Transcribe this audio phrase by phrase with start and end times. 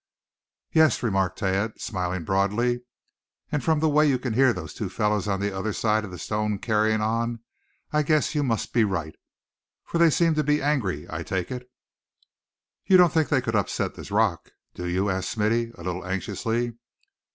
[0.71, 2.81] "Yes," remarked Thad, smiling broadly,
[3.51, 6.09] "and from the way you can hear those two fellows on the other side of
[6.09, 7.41] the stone carrying on,
[7.93, 9.15] I guess you must be right;
[9.85, 11.69] for they seem to be some angry I take it."
[12.83, 16.79] "You don't think they could upset this rock, do you?" asked Smithy, a little anxiously.